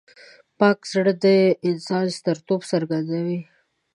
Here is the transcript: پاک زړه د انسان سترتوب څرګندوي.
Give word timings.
پاک 0.59 0.79
زړه 0.93 1.13
د 1.23 1.25
انسان 1.69 2.05
سترتوب 2.17 2.61
څرګندوي. 2.71 3.39